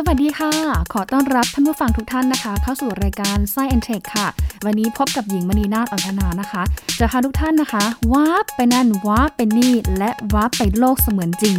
[0.00, 0.52] สวัสดีค่ะ
[0.92, 4.26] ขอต้อนรับท่านผู้ฟังทุกท่านนะคะ เข้าสู่รายการ Science Tech ค่ะ
[4.64, 6.62] วันนี้พบกับหญิงมณีนาฏอัญชนานะคะ
[6.98, 7.82] จะพาทุกท่านนะคะ
[8.12, 11.56] วาร์ปไปนั่นวาร์ปไปนี่ และวาร์ปไปโลกเสมือนจริง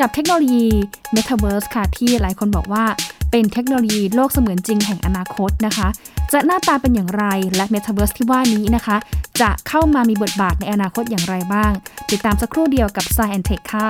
[0.00, 0.66] กับเทคโนโลยี
[1.14, 2.84] Metaverse ค่ะ ที่หลายคนบอกว่า
[3.30, 5.88] เป็นเทคโนโลยีโลกเสมือนจริงแห่งอนาคตนะคะ
[6.32, 7.24] จะหน้าตาเป็นอย่างไร
[7.56, 8.96] และ Metaverse ที่ว่านี้นะคะ
[9.40, 11.72] จะเข้ามามีบทบาทในอนาคตอย่างไรบ้าง
[12.10, 13.88] ติดตามสักครู่เดียวกับ Science Tech ค่ะ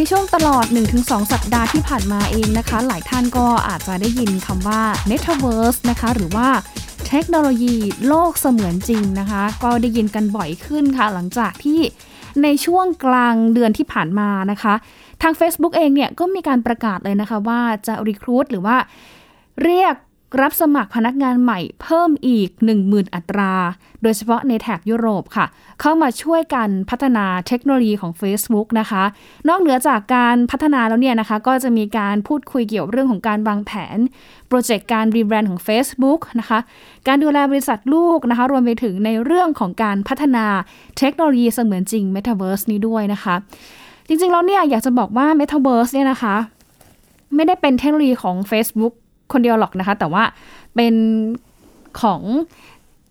[0.00, 0.66] ในช่วงตลอด
[0.98, 6.48] 1-2 สัปดาห์ที่ผ่านมาเองนะคะ หลายท่านก็อาจจะได้ยินคำว่า Metaverse นะคะ หรือว่า
[7.08, 7.76] เทคโนโลยี
[8.08, 11.80] โลกเสมือนจริงนะคะ ก็ได้ยินกันบ่อยขึ้นค่ะ หลังจากที่
[12.42, 14.74] ในช่วงกลางเดือนที่ผ่านมานะคะ
[15.22, 18.76] ทาง Facebook เองเนี่ยก็มีการประกาศเลยนะคะว่าจะรีครูดหรือว่า
[19.62, 19.94] เรียก
[20.40, 22.48] รับสมัครพนักงานใหม่เพิ่มอีก
[22.82, 23.52] 10,000 อัตรา
[24.02, 25.46] โดยเฉพาะในแถบยุโรปค่ะ
[25.80, 29.04] เข้ามาช่วยกันพัฒนาเทคโนโลยีของ Facebook นะคะ
[29.48, 33.98] นอกเหนือจากการพัฒนาแล้วเนี่ยนะคะ ก็จะมีการพูดคุยเกี่ยวเรื่องของการวางแผน
[34.48, 36.58] โปรเจกต์การรีแบรนด์ของ Facebook นะคะ
[37.08, 40.46] การดูแลบริษัทลูกนะคะ รวมไปถึงในเรื่องของการพัฒนา
[40.98, 43.34] เทคโนโลยีเสมือนจริง Metaverse นี้ด้วยนะคะ
[44.08, 46.36] จริงๆแล้วเนี่ยอยากจะบอกว่า Metaverse เนี่ยนะคะ
[47.34, 48.94] ไม่ได้เป็นเทคโนโลยีของ Facebook
[49.32, 50.22] คนเดียวหรอกนะคะ แต่ว่า
[50.74, 50.94] เป็น
[52.00, 52.22] ของ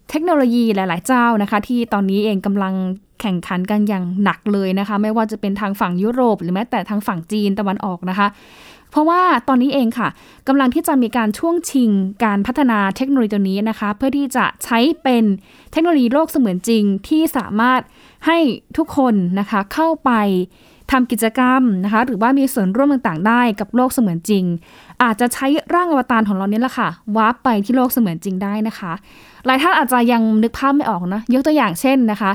[0.10, 2.74] เทคโนโลยีหลาย ๆ เจ้านะคะ ที่ตอนนี้เองกำลัง
[3.22, 8.28] แข่งขันกันอย่างหนักเลยนะคะ ไม่ว่าจะเป็นทางฝั่งยุโรป หรือแม้แต่ทางฝั่งจีนตะวันออกนะคะ
[8.92, 10.10] เพราะว่าตอนนี้เองค่ะ
[10.48, 11.92] กำลังที่จะมีการช่วงชิง
[12.24, 15.24] การพัฒนาเทคโนโลยีตัวนี้นะคะ เพื่อที่จะใช้เป็น
[15.72, 17.82] เทคโนโลยีโลกเสมือนจริงที่สามารถ
[18.28, 18.38] ให้
[18.78, 20.12] ทุกคนนะคะเข้าไป
[20.92, 24.44] ทำกิจกรรมนะคะ หรือว่ามีส่วนร่วมต่างๆ ได้กับโลกเสมือนจริง
[25.04, 28.92] อาจจะใช้ร่างอวตารของเราเนี่ยแหละค่ะวาร์ปไปที่โลกเสมือนจริงได้นะคะ
[29.46, 32.32] หลายท่านอาจจะยังนึกภาพไม่ออกนะยกตัวอย่างเช่นนะคะ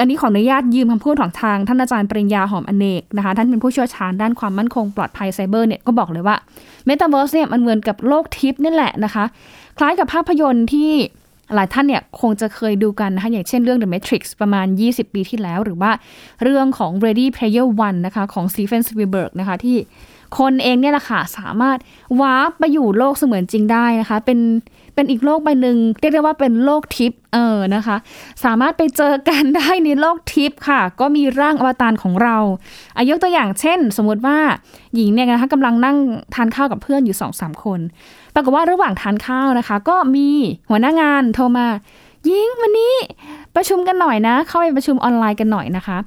[0.00, 6.36] อันนี้ขออนุญาตยืมคำพูดของทางท่านอาจารย์ปริญญาหอมเอนกนะคะ ท่านเป็นผู้เชี่ยวชาญด้านความมั่นคงปลอดภัยไซเบอร์เนี่ยก็บอกเลยว่า
[6.86, 9.24] เมตาเวิร์สเนี่ยมันเหมือนกับโลกทิพย์นี่แหละนะคะ
[9.78, 10.92] คล้ายกับภาพยนตร์ที่
[11.54, 15.90] หลายท่านเนี่ยคงจะเคยดูกันนะคะอย่างเช่นเรื่อง The Matrix ประมาณ 20 ปีที่แล้ว หรือว่า
[16.42, 19.76] เรื่องของ Ready Player One นะคะของ Steven Spielberg นะคะที่
[20.38, 21.78] คนเองเนี่ยแหละค่ะสามารถ
[22.20, 24.40] วาร์ปไปอยู่โลกเสมือนจริงได้นะคะ เป็น
[24.94, 27.96] เป็นอีกโลกใบหนึ่งเรียกได้ว่าเป็นโลกทิพย์เออนะคะ
[28.44, 32.36] สามารถไปเจอกันได้ในโลกทิพย์ค่ะ ก็มีร่างอวตารของเรา
[32.96, 34.38] อายกตัวอย่างเช่น สมมติว่า
[34.94, 35.96] หญิงเนี่ยนะคะกำลังนั่ง
[36.34, 37.80] ทานข้าวกับเพื่อนอยู่สองสามคน
[38.34, 40.28] ปรากฏว่าระหว่างทานข้าวนะคะ ก็มี
[40.70, 41.66] หัวหน้างานโทรมา
[42.30, 42.94] ยิงวันนี้
[43.58, 45.98] ประชุมกันหน่อยนะ เข้าไปประชุมออนไลน์กันหน่อยนะคะ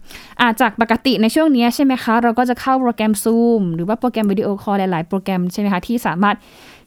[0.42, 6.36] อาจากปกติในช่วงนี้ใช่ไหมคะ เราก็จะเข้าโปรแกรม Zoom หรือว่าโปรแกรมวิดีโอคอลหลาย ๆ โปรแกรมใช่ไหมคะ ที่สามารถ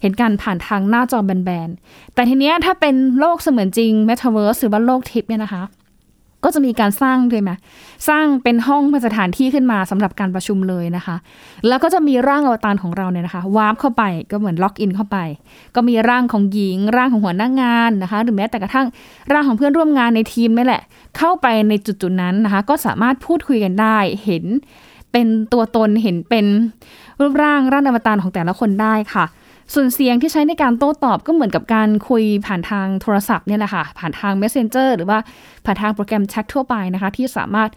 [0.00, 5.62] เห็นกันผ่านทางหน้าจอแบนๆแต่ทีเนี้ยถ้าเป็นโลกเสมือนจริง Metaverse หรือว่าโลกทิพย์เนี่ยนะคะ
[6.44, 7.50] ก็จะมีการสร้างด้วยไหม
[8.08, 11.16] สร้างเป็นห้องเป็นสถานที่ขึ้นมาสำหรับการประชุมเลยนะคะ
[11.68, 15.18] แล้วก็จะมีร่างอวตารของเราเนี่ยนะคะวาร์ปเข้าไปก็เหมือนล็อกอินเข้าไป
[15.74, 18.86] ก็มีร่างของหญิง ร่างของหัวหน้างานนะคะ หรือแม้แต่กระทั่ง
[19.32, 20.82] ร่างของเพื่อนร่วมงานในทีมนี่แหละ
[21.18, 24.44] เข้าไปในจุดๆนั้นนะคะ ก็สามารถพูดคุยกันได้เห็น
[25.12, 26.46] เป็นตัวตนเห็นเป็น
[27.20, 29.24] รูปร่างร่างอวตารของแต่ละคนได้ค่ะ
[29.72, 35.18] ส่วนเสียงที่ใช้ในการโต้ตอบก็เหมือนกับการคุยผ่านทางโทรศัพท์เนี่ยแหละค่ะ ผ่านทาง Messenger หรือว่า
[35.64, 37.70] ผ่านทางโปรแกรมแชททั่วไปนะคะ ที่สามารถ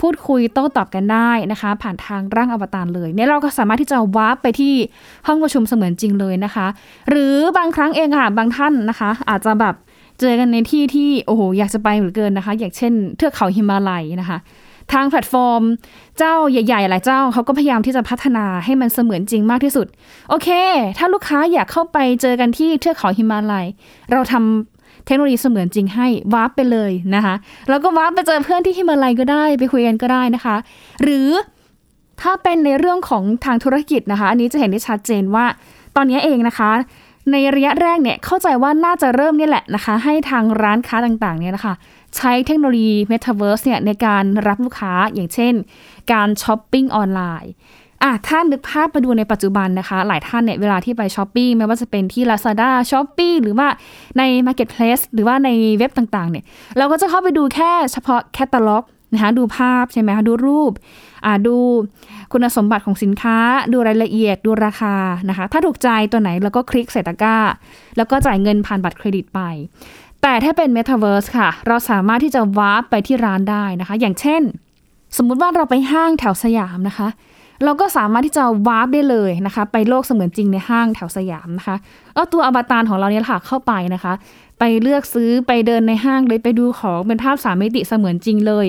[0.00, 4.74] พูดคุยโต้ตอบกันได้นะคะ ผ่านทางร่างอวตารเลยเนี่ยเราก็สามารถที่จะวาร์ปไปที่
[5.26, 6.66] ห้องประชุมเสมือนจริงเลยนะคะ
[7.10, 9.74] หรือบางครั้งเองค่ะบางท่านนะคะ อาจจะแบบ
[10.20, 14.38] เจอกันในที่ที่โอ้โหอยากจะไปเหลือเกินนะคะ อย่างเช่นเทือกเขาหิมาลัยนะคะ
[14.92, 15.62] ทางแพลตฟอร์ม
[16.18, 19.86] เจ้าใหญ่ๆหลายเจ้าเขาก็พยายามที่จะพัฒนาให้มันเสมือนจริงมากที่สุด
[20.28, 20.48] โอเค
[20.98, 23.66] ถ้าลูกค้าอยากเข้าไปเจอกันที่เทือกเขาหิมาลัย
[24.12, 27.34] เราทำเทคโนโลยีเสมือนจริงให้วาร์ปไปเลยนะคะ
[27.70, 30.56] แล้วก็วาร์ปไปเจอเพื่อนที่หิมาลัยก็ได้ไปคุยกันก็ได้นะคะ
[31.02, 31.28] หรือ
[32.20, 35.44] ถ้าเป็นในเรื่องของทางธุรกิจนะคะ อันนี้จะเห็นได้ชัดเจนว่า
[35.96, 36.70] ตอนนี้เองนะคะ
[37.32, 41.74] ในระยะแรกเนี่ยเข้าใจว่าน่าจะเริ่มนี่แหละนะคะ ให้ทางร้านค้าต่างๆเนี่ยนะคะ
[42.16, 45.54] ใช้เทคโนโลยี Metaverse เนี่ยในการรับลูกค้าอย่างเช่น
[46.12, 47.52] การช้อปปิ้งออนไลน์
[48.02, 53.68] อะถ้านึกภาพมาดูในปัจจุบันนะคะ หลายท่านเนี่ยเวลาที่ไปช้อปปิ้งไม่ว่าจะเป็นที่ Lazada s h o p e e หรือว่า
[54.18, 55.48] ใน Marketplace หรือว่าใน
[55.78, 56.44] เว็บต่างๆเนี่ย
[56.78, 60.72] เราก็จะเข้าไปดูแค่เฉพาะแคตตาล็อกนะคะดูภาพใช่ไหมคะดูรูป
[61.24, 61.56] อ่าดู
[62.32, 63.36] คุณสมบัติของสินค้า
[63.72, 64.94] ดูรายละเอียดดูราคา
[65.28, 67.36] นะคะ ถ้าถูกใจตัวไหนแล้วก็คลิกใส่ตะกร้า
[67.96, 69.40] แล้วก็จ่ายเงินผ่านบัตรเครดิตไป
[70.22, 74.42] แต่ถ้าเป็น Metaverse ค่ะ เราสามารถที่จะวาร์ปไปที่ร้านได้นะคะ อย่างเช่น
[75.16, 77.08] สมมุติว่าเราไปห้างแถวสยามนะคะ
[77.64, 81.76] เราก็สามารถที่จะวาร์ปได้เลยนะคะ ไปโลกเสมือนจริงในห้างแถวสยามนะคะ
[82.14, 84.12] เอาตัวอวตารของเราเนี่ยค่ะเข้าไปนะคะ
[84.58, 88.66] ไปเลือกซื้อไปเดินในห้างเลยไปดูของเป็นภาพสามมิติเสมือนจริงเลย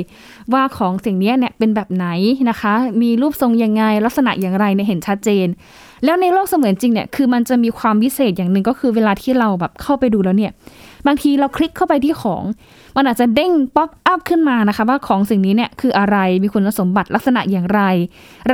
[0.53, 2.07] ว่าของสิ่งนี้เนี่ยเป็นแบบไหน
[2.49, 5.47] นะคะ มีรูปทรงยังไงลักษณะอย่างไรเนี่ยเห็นชัดเจน
[6.03, 10.51] แล้วในโลกเสมือนจริงเนี่ยคือมันจะมีความพิเศษอย่างหนึ่งก็คือเวลาที่เราแบบเข้าไปดูแล้วเนี่ย
[11.07, 12.43] บางทีเราคลิกเข้าไปที่ของ
[12.95, 17.81] มันอาจจะเด้งป๊อปอัพขึ้นมานะคะ ว่าของสิ่งนี้เนี่ยคืออะไรมีคุณสมบัติลักษณะอย่างไร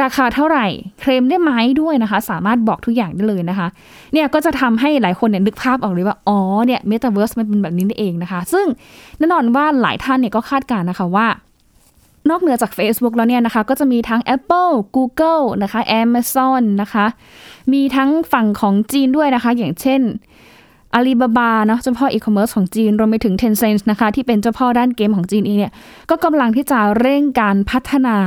[0.02, 0.66] ราคาเท่าไหร่
[1.00, 1.52] เคลมได้ไหม
[1.82, 3.68] ด้วยนะคะ สามารถบอกทุกอย่างได้เลยนะคะ
[4.14, 8.66] เนี่ยก็จะทำให้หลายคนเนี่ยนึกภาพออกเลยว่า อ๋อเนี่ยเมตาเวิร์สมันเป็นแบบนี้นี่เองนะคะ ซึ่ง
[9.18, 11.28] แน่นอนว่าหลายท่านเนี่ยก็คาดการณ์นะคะว่า
[12.30, 17.06] นอกเหนือจาก Facebook แล้วเนี่ยนะคะ ก็จะมีทั้ง Apple Google นะคะ Amazon นะคะ
[17.74, 20.02] มีทั้งฝั่งของจีนด้วยนะคะ อย่างเช่น
[20.94, 25.74] อาลีบาบาเนาะเจ้าพ่ออีคอมเมิร์ซของจีน รวมไปถึง Tencent นะคะที่เป็นเจ้าพ่อด้านเกมของจีนเองเนี่ย
[26.10, 28.18] ก็กำลังที่จะเร่งการพัฒนา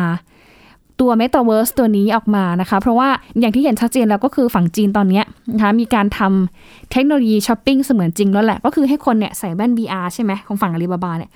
[1.00, 3.08] ตัวเมตาเวิร์สตัวนี้ออกมานะคะ เพราะว่า
[3.40, 5.22] อย่างที่เห็นชัดเจนแล้วก็คือฝั่งจีนตอนนี้
[5.52, 11.30] นะคะมีการทำเทคโนโลยีช้อปปิ้งเสมือนจริงแล้วแหละ ก็คือให้คนเนี่ยใส่แว่น VR ใช่ไหมของฝั่งอาลีบาบาเนี่ย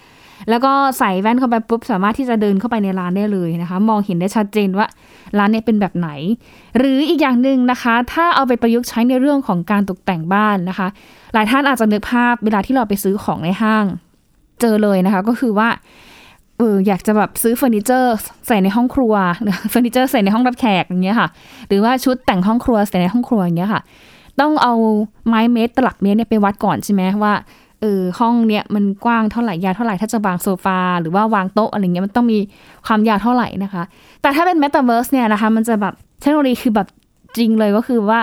[0.51, 4.87] แล้วก็ใส่แว่นเข้าไปปุ๊บสามารถที่จะเดินเข้าไปในร้านได้เลยนะคะ มองเห็นได้ชัดเจนว่า
[5.39, 6.09] ร้านนี้เป็นแบบไหน
[6.79, 10.89] หรืออีกอย่างหนึ่งนะคะ ถ้าเอาไปประยุกต์ใช้ในเรื่องของการตกแต่งบ้านนะคะ
[11.35, 13.85] หลายท่านอาจจะนึกภาพเวลาที่เราไปซื้อของในห้าง
[14.61, 15.69] เจอเลยนะคะก็คือว่า
[16.59, 18.15] เอออยากจะแบบซื้อเฟอร์นิเจอร์
[18.47, 19.15] ใส่ในห้องครัว
[19.71, 21.29] เฟอร์นิเจอร์ใส่ในห้องรับแขกอย่างเงี้ยค่ะ
[21.69, 23.83] หรือว่าชุดแต่งห้องครัวใส่ในห้องครัวอย่างเงี้ยค่ะ
[24.41, 24.75] ต้องเอา
[25.27, 27.35] ไม้เมตรตลับเมตรเนี่ยไปวัดก่อนใช่ไหมว่า
[27.85, 32.39] เออห้องเนี้ยมันกว้างเท่าไหร่ยาวเท่าไหร่ถ้าจะวางโซฟาหรือว่าวางโต๊ะอะไรเงี้ยมันต้องมี
[32.87, 33.83] ความยาวเท่าไหร่นะคะ
[34.23, 36.89] แต่ถ้าเป็น Metaverse เนี่ยนะคะมันจะแบบเทคโนโลยีคือแบบ
[37.37, 38.21] จริงเลยก็คือว่า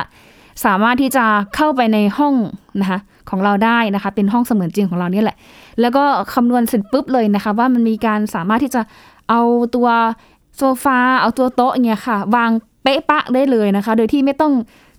[0.65, 1.25] สามารถที่จะ
[1.55, 2.35] เข้าไปในห้อง
[2.81, 2.99] นะคะ
[3.29, 5.37] ของเราได้นะคะ เป็นห้องเสมือนจริงของเราเนี่ยแหละ
[5.81, 6.03] แล้วก็
[6.33, 8.81] คำนวณเสร็จปุ๊บเลยนะคะ ว่ามันมีการสามารถที่จะ
[9.29, 9.41] เอา
[9.75, 9.87] ตัว
[10.57, 12.49] โซฟาเอาตัวโต๊ะเนี่ยค่ะ วาง
[12.83, 14.53] เป๊ะปะได้เลยนะคะ โดยที่ไม่ต้อง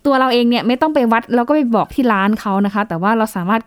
[0.06, 3.62] ตัวเราเองเนี่ยไม่ต้องไปวัดแล้วก็ไปบอกที่ร้านเขานะคะ แต่ว่าเราสามารถ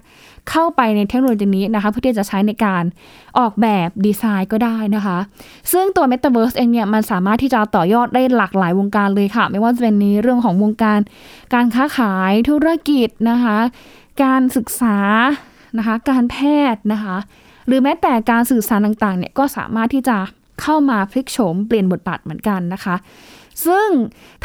[0.50, 2.83] เข้าไปในเทคโนโลยีนี้นะคะ เพื่อที่จะใช้ในการ
[3.39, 5.18] ออกแบบดีไซน์ก็ได้นะคะ
[5.71, 11.00] ซึ่งตัว Metaverse เองเนี่ยมันสามารถที่จะต่อยอดได้หลากหลายวงการเลยค่ะ ไม่ว่าจะเป็นในเรื่องของวงการ
[11.53, 13.57] การค้าขายธุรกิจนะคะ
[14.24, 14.97] การศึกษา
[15.77, 16.36] นะคะ การแพ
[16.74, 17.18] ทย์นะคะ
[17.68, 20.18] หรือแม้แต่การสื่อสารต่างๆเนี่ยก็สามารถที่จะ
[20.62, 22.95] เข้ามาพลิกโฉมเปลี่ยนบทบาทเหมือนกันนะคะ
[23.65, 23.89] ซึ่ง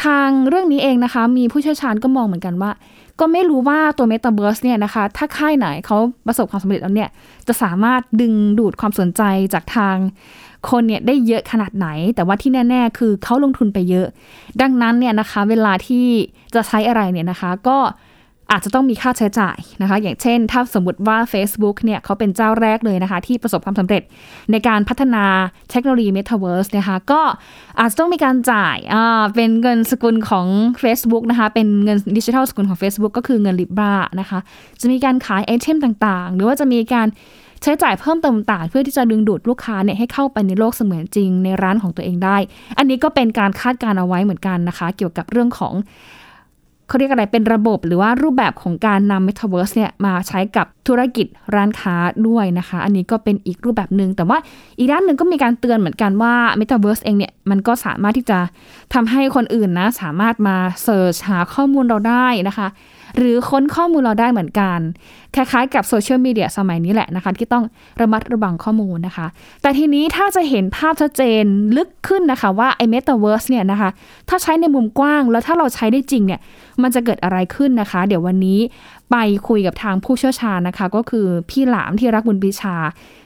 [0.05, 2.71] ทางเรื่องนี้เองนะคะ มีผู้เชี่ยวชาญก็มองเหมือนกันว่า
[3.21, 5.97] ก็ไม่รู้ว่าตัวเมตาเบิร์สเนี่ยนะคะ ถ้าค่ายไหนเขา
[6.27, 7.09] ประสบความสำเร็จแล้วเนี่ย
[7.47, 9.21] จะสามารถดึงดูดความสนใจ
[9.53, 9.95] จากทาง
[10.69, 14.07] คนเนี่ยได้เยอะขนาดไหน แต่ว่าที่แน่ ๆ คือเขาลงทุนไปเยอะ
[14.61, 16.05] ดังนั้นเนี่ยนะคะ เวลาที่
[16.55, 17.77] จะใช้อะไรเนี่ยนะคะ ก็
[18.51, 24.03] อาจจะต้องมีค่าใช้จ่ายนะคะ อย่างเช่น ถ้าสมมติว่า Facebook เนี่ยเขาเป็นเจ้าแรกเลยนะคะ ที่ประสบความสำเร็จ
[24.51, 25.25] ในการพัฒนา
[25.71, 27.21] เทคโนโลยี Metaverse นะคะก็
[27.79, 30.47] อาจจะต้องมีการจ่ายอ่าเป็นเงินสกุลของ
[30.83, 34.39] Facebook นะคะ เป็นเงินดิจิทัลสกุลของ Facebook ก็คือเงิน Libra นะคะ
[34.81, 37.07] จะมีการขายไอเทมต่างๆ หรือว่าจะมีการ
[37.63, 42.37] ใช้จ่ายเพิ่มเติมต่างเพื่อที่จะดึงดูดลูกค้าเนี่ยให้เข้าไปในโลกเสมือนจริงในร้านของตัวเองได้
[42.77, 45.73] อันนี้ก็เป็นการคาดการเอาไว้เหมือนกันนะคะ เกี่ยวกับเรื่องของ
[46.91, 51.95] เขาเรียกอะไรเป็นระบบหรือว่ารูปแบบของการนำ Metaverse เนี่ยมาใช้กับธุรกิจร้านค้า
[52.27, 54.37] ด้วยนะคะ อันนี้ก็เป็นอีกรูปแบบหนึ่งแต่ว่า
[54.77, 58.39] อีกด้านหนึ่งก็มีการเตือนเหมือนกันว่า Metaverse เองเนี่ยมันก็สามารถที่จะ
[58.93, 62.67] ทำให้คนอื่นนะสามารถมาเสิร์ชหาข้อมูลเราได้นะคะ
[63.17, 64.79] หรือค้นข้อมูลเราได้เหมือนกัน
[65.35, 67.63] คล้ายๆ กับโซเชียลมีเดียสมัยนี้แหละนะคะ ที่ต้อง
[68.01, 69.27] ระมัดระวังข้อมูลนะคะ
[69.61, 71.43] แต่ทีนี้ถ้าจะเห็นภาพชัดเจน
[71.77, 73.89] ลึกขึ้นนะคะว่าไอ้ Metaverse เนี่ยนะคะ
[74.29, 76.39] ถ้าใช้ในมุมกว้างแล้วถ้าเราใช้ได้จริงเนี่ย
[76.81, 78.59] มันจะเกิดอะไรขึ้นนะคะ เดี๋ยววันนี้
[79.11, 79.15] ไป
[79.47, 82.75] คุยกับทางผู้เชี่ยวชาญนะคะ ก็คือพี่หลามที่รักบุญปิชา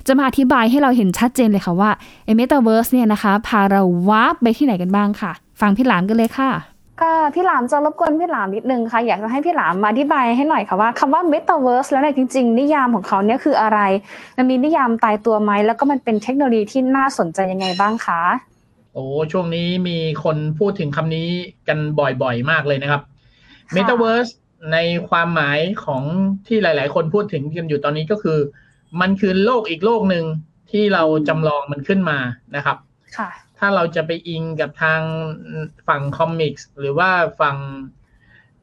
[0.07, 1.89] จะมาอธิบายให้เราเห็นชัดเจนเลยค่ะว่า
[2.25, 6.49] ไอ้ Metaverse เนี่ยนะคะ พาเราวาร์ปไปที่ไหนกันบ้างค่ะ ฟังพี่หลามกันเลยค่ะ
[7.01, 13.79] ค่ะพี่หลามจะรบกวนพี่หลามนิดนึงค่ะ อยากจะให้พี่หลามมาอธิบายให้หน่อยค่ะว่าคำว่า Metaverse แล้วเนี่ยจริง ๆ นิยามของเขาเนี่ยคืออะไร
[14.37, 18.21] มันมีนิยามตายตัวไหม แล้วก็มันเป็นเทคโนโลยีที่น่าสนใจยังไงบ้างคะ
[18.93, 21.27] โอ้ช่วงนี้มีคนพูดถึงคำนี้
[21.67, 23.01] กันบ่อยๆ มากเลยนะครับ
[23.75, 24.31] Metaverse
[24.73, 24.77] ใน
[25.09, 26.03] ความหมายของ
[26.47, 28.39] ที่หลาย ๆ คนพูดถึงกันอยู่ตอนนี้ก็คือ
[29.01, 30.25] มันคือโลกอีกโลกหนึ่ง
[30.71, 32.17] ที่เราจำลองมันขึ้นมา
[32.55, 32.77] นะครับ
[33.17, 35.01] ค่ะ ถ้าเราจะไปอิงกับทาง
[35.87, 37.09] ฝั่งคอมิกส์หรือว่า
[37.41, 37.57] ฝั่ง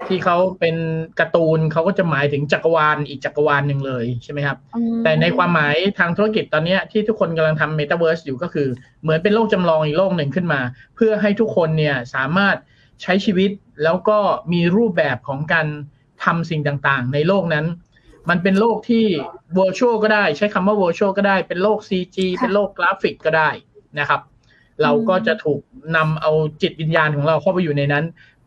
[0.08, 0.76] ที่เขาเป็น
[1.20, 4.58] การ์ตูนเขาก็จะหมายถึงจักรวาลอีกจักรวาลหนึ่งเลยใช่ไหมครับ
[5.04, 8.68] แต่ในความหมายทางธุรกิจตอนนี้ที่ทุกคนกำลังทำเมตาเวิร์สอยู่ก็คือ
[9.02, 10.60] เหมือนเป็นโลกจำลองอีกโลกหนึ่งขึ้นมา
[10.96, 12.56] เพื่อให้ทุกคนเนี่ยสามารถ
[13.02, 13.50] ใช้ชีวิต
[13.82, 14.18] แล้วก็
[14.52, 15.66] มีรูปแบบของการ
[16.24, 17.66] ทำสิ่งต่างๆ ในโลกนั้น
[18.30, 19.04] มันเป็นโลกที่
[19.58, 23.50] virtual ก็ได้ ใช้คำว่า virtual ก็ได้ เป็นโลก CG เป็นโลกกราฟิกก็ได้
[23.98, 24.20] นะครับ
[24.82, 25.60] เราก็จะถูก
[25.96, 28.04] นำเอาจิตวิญญาณของเราเข้าไปอยู่ในนั้น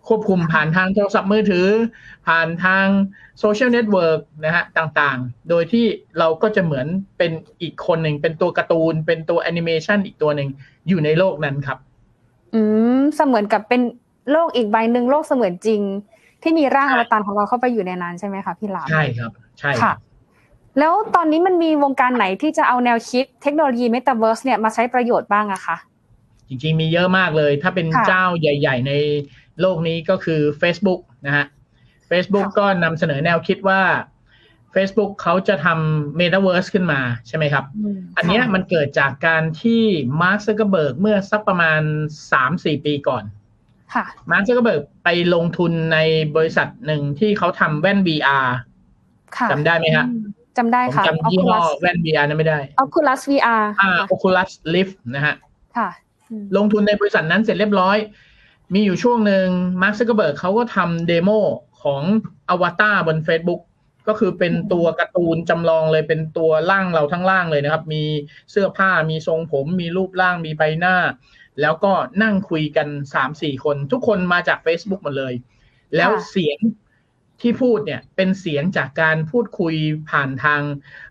[0.07, 1.67] ควบคุมผ่านทางโทรศัพท์มือถือ
[2.27, 2.85] ผ่านทาง
[3.39, 5.85] social network นะฮะต่างๆ โดยที่
[6.19, 6.87] เราก็จะเหมือน
[7.17, 10.49] เป็นอีกคนหนึ่ง เป็นตัวการ์ตูน เป็นตัวแอนิเมชันอีกตัวหนึ่ง
[10.87, 11.77] อยู่ในโลกนั้นครับ
[12.53, 12.61] อื
[12.99, 13.81] มเสมือนกับเป็น
[14.31, 15.81] โลกอีกใบหนึ่งโลกเสมือนจริง
[16.41, 19.93] ที่มีร่างอวตารของเราเข้าไปอยู่ในนั้นใช่ไหมคะพี่หลามใช่ครับ ใช่ค่ะ
[20.79, 25.77] แล้วตอนนี้มันมีวงการไหนที่จะเอาแนวคิดเทคโนโลยีเมตาเวิร์สเนี่ยมาใช้ประโยชน์บ้างอะคะ
[26.49, 28.93] จริงๆมีเยอะมากเลย ถ้าเป็นเจ้าใหญ่ ๆ ใน
[29.61, 31.45] โลกนี้ก็คือ Facebook นะฮะ
[32.09, 33.81] Facebook ก็นำเสนอแนวคิดว่า
[34.75, 37.65] Facebook เขาจะทำ Metaverse ขึ้นมาใช่ไหมครับ
[38.17, 39.83] อันนี้มันเกิดจากการที่
[40.21, 41.81] มาร์คซักเกอร์เบิร์กเมื่อสักประมาณ
[42.33, 43.23] 3-4 ปีก่อน
[44.31, 45.97] มาร์คซักเกอร์เบิร์กไปลงทุนใน
[46.35, 48.47] บริษัทหนึ่งที่เขาทำแว่น VR
[49.51, 50.05] จำได้ไหมฮะ
[50.57, 55.35] จำได้ค่ะจำยี่ห้อแว่น VR นั้นไม่ได้ Oculus VR อ่า Oculus Rift นะฮะ
[55.77, 55.89] ค่ะ
[56.57, 57.97] ลงทุนในบริษัทนั้นเสร็จเรียบร้อย
[58.73, 59.47] มีอยู่ช่วงหนึ่ง
[59.81, 61.29] มาร์คซักเกอร์เบิร์กเขาก็ทำ demo
[61.81, 62.01] ของ
[62.49, 63.61] อวตารบน Facebook
[64.07, 68.03] ก็คือเป็นตัวการ์ตูนจำลองเลยเป็นตัวร่างเราทั้งร่างเลยนะครับ มี
[68.51, 70.95] เสื้อผ้ามีทรงผม มีรูปร่างมีใบหน้า
[71.61, 75.33] แล้วก็นั่งคุยกันสามสี่คน ทุกคนมาจาก Facebook หมดเลย
[75.95, 76.57] แล้วเสียง
[77.41, 79.75] ที่พูดเนี่ยเป็นเสียงจากการพูดคุย
[80.09, 80.61] ผ่านทาง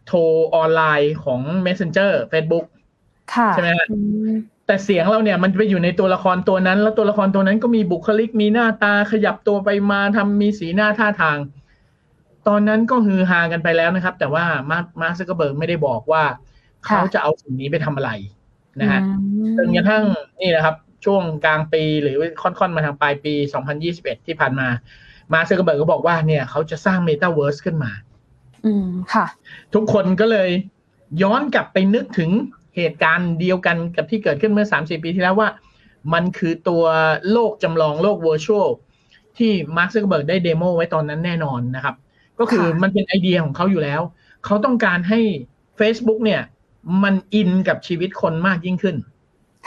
[0.06, 0.18] โทร
[0.54, 2.66] ออนไลน์ของ Messenger Facebook
[3.52, 3.86] ใช่ไหมฮะ
[4.66, 11.38] แต่เสียงเราเนี่ยมันไปอยู่ในตัวละครตัวนั้น แล้วตัวละครตัวนั้นก็มีบุคลิกมีหน้าตาขยับตัวไปมาทำมีสีหน้าท่าทาง
[12.48, 16.24] ตอนนั้นก็ฮือฮากันไปแล้วนะครับ แต่ว่ามาร์คมาร์คซักเกอร์เบิร์กไม่ได้บอกว่า
[16.84, 18.10] เขาจะเอาสิ่งนี้ไปทำอะไร
[18.80, 19.00] นะฮะ
[19.56, 20.04] จนกระทั่ง
[20.40, 23.34] นี่นะครับ ช่วงกลางปีหรือค่อนๆมาทางปลายปี
[23.80, 24.68] 2021 ที่ผ่านมา
[25.32, 27.92] มาร์คซักเกอร์เบิร์กก็บอกว่าเนี่ยเขาจะสร้างเมตาเวิร์สขึ้นมา
[28.64, 29.26] อืมค่ะ
[29.74, 30.50] ทุกคนก็เลย
[31.22, 32.30] ย้อนกลับไปนึกถึง
[32.76, 35.48] เหตุการณ์เดียวกันกับที่เกิดขึ้นเมื่อ3 4ปีที่แล้วว่า
[36.12, 36.84] มันคือตัว
[37.32, 38.68] โลกจำลองโลก virtual
[39.38, 41.96] ที่มาร์คซักเกอร์เบิร์กได้ demo ไว้ตอนนั้นแน่นอนนะครับ
[42.38, 44.00] ก็คือมันเป็นไอเดียของเขาอยู่แล้ว
[44.44, 45.20] เขาต้องการให้
[45.78, 46.42] Facebook เนี่ย
[47.02, 48.96] มันอินกับชีวิตคนมากยิ่งขึ้น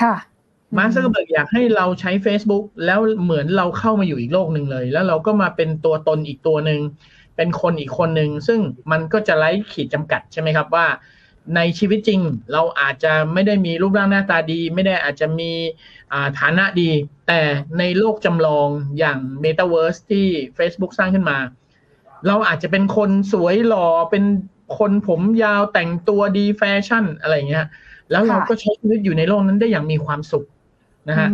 [0.02, 0.16] ค่ะ
[0.78, 6.82] มาร์คซักเกอร์เบิร์กอยากให้เราใช้ Facebook แล้วเหมือนเราเข้ามาอยู่อีกโลกหนึ่งเลย แล้วเราก็มาเป็นตัวตนอีกตัวหนึ่ง
[7.36, 8.60] เป็นคนอีกคนหนึ่งซึ่ง
[8.92, 10.86] มันก็จะไร้ขีดจำกัดใช่ไหมครับว่า
[11.56, 12.22] ในชีวิตจริง
[12.54, 15.52] เราอาจจะไม่ได้มีรูปร่างหน้าตาดี ไม่ได้อาจจะมี
[16.40, 16.90] ฐานะดี
[17.28, 17.42] แต่
[17.80, 18.68] ในโลกจำลอง
[19.00, 20.26] อย่าง Metaverse ที่
[20.58, 21.38] Facebook สร้างขึ้นมา
[22.28, 24.24] เราอาจจะเป็นคนสวยหล่อเป็น
[24.80, 27.66] คนผมยาวแต่งตัวดีแฟชั่นอะไรเงี้ย
[28.12, 30.46] แล้วเราก็ใช้ชีวิตอยู่ในโลกนั้นได้อย่างมีความสุข
[31.10, 31.30] นะฮะ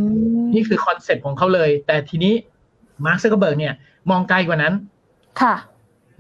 [0.54, 2.34] นี่คือคอนเซ็ปต์ของเขาเลย แต่ทีนี้
[3.06, 3.74] มาร์คซักเกอร์เบิร์กเนี่ย
[4.10, 4.74] มองไกลกว่านั้น
[5.42, 5.56] ค่ะ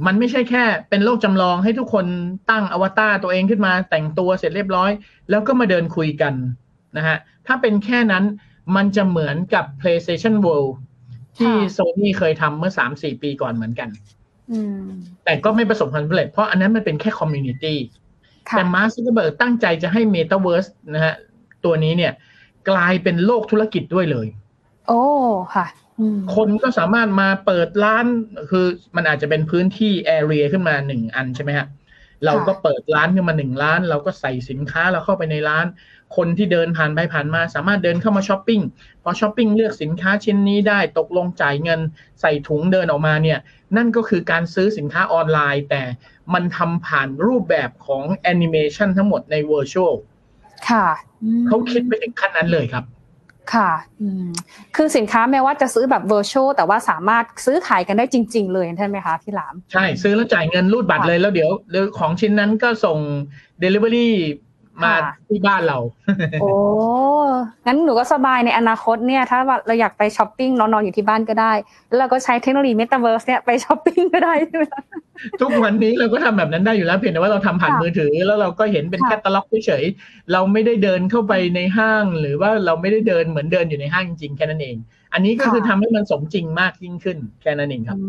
[0.05, 2.05] มันไม่ใช่แค่เป็นโลกจำลองให้ทุกคน
[2.49, 4.91] ตั้งอวตารตัวเองขึ้นมาแต่งตัวเสร็จเรียบร้อย
[5.29, 6.33] แล้วก็มาเดินคุยกัน
[6.97, 7.17] นะฮะ
[7.47, 8.23] ถ้าเป็นแค่นั้น
[8.75, 10.73] มันจะเหมือนกับ PlayStation World
[11.37, 13.89] ที่โซนี่เคยทำเมื่อสามสี่ปีก่อนเหมือนกัน
[15.23, 17.77] แต่ก็ไม่ประสบความสำเร็จเพราะอันนั้นมันเป็นแค่ community
[18.49, 21.13] แต่มาร์คซักเกอร์เบิร์กตั้งใจจะให้ Metaverse นะฮะ
[21.65, 22.13] ตัวนี้เนี่ย
[22.69, 24.27] กลายเป็นโลกธุรกิจด้วยเลย
[24.87, 25.01] โอ้
[25.55, 25.65] ค่ะ
[26.35, 28.05] คนก็สามารถมาเปิดร้าน
[28.49, 31.67] คือมันอาจจะเป็นพื้นที่ area ขึ้นมาหนึ่งอันใช่ไหมฮะ
[32.25, 35.65] เราก็เปิดร้านขึ้นมาหนึ่งร้าน เราก็ใส่สินค้าเราเข้าไปในร้าน
[36.15, 38.61] คนที่เดินผ่านไปผ่านมา สามารถเดินเข้ามาช้อปปิ้ง
[39.03, 41.79] พอช้อปปิ้งเลือกสินค้าชิ้นนี้ได้ตกลงจ่ายเงิน
[42.21, 43.39] ใส่ถุงเดินออกมาเนี่ย
[43.77, 45.83] นั่นก็คือการซื้อสินค้าออนไลน์ แต่
[46.33, 49.93] มันทำผ่านรูปแบบของแอนิเมชันทั้งหมดใน virtual
[50.69, 50.87] ค่ะ
[51.47, 52.85] เขาคิดไปถึงขั้นนั้นเลยครับ
[53.53, 53.71] ค่ะ
[54.75, 61.51] คือสินค้าแม้ว่าจะซื้อแบบ virtual แต่ว่าสามารถซื้อขายกันได้จริง ๆ เลยใช่ไหมคะพี่หลาม ใช่ ซื้อแล้วจ่ายเงินรูดบัตรเลยแล้วเดี๋ยว
[61.99, 62.97] ของชิ้นนั้นก็ส่ง
[63.63, 64.09] Delivery
[64.83, 64.93] มา
[65.29, 65.77] ที่บ้านเรา
[66.41, 66.49] โอ้
[67.65, 71.53] งั้นหนูก็สบายในอนาคตเนี่ย ถ้าเราอยากไปช้อปปิ้งนอนๆอยู่ที่บ้านก็ได้
[71.87, 74.65] แล้วเราก็ใช้เทคโนโลยีเมตาเวิร์สเนี่ยไปช้อปปิ้งก็ได้ใช่ไหม
[75.41, 84.75] ทุกวันนี้เราก็ทำแบบนั้นได้อยู่แล้วเพียงแต่ว่าเราทำผ่านมือถือ แล้วเราก็เห็นเป็นแคตตาล็อกเฉยๆเราไม่ได้เดินเข้าไปในห้าง หรือว่าเราไม่ได้เดินเหมือนเดินอยู่ในห้างจริงๆแค่นั้นเอง
[85.13, 88.05] อันนี้ก็คือทำให้มันสมจริงมากยิ่งขึ้นแค่นั้นเองครับ อื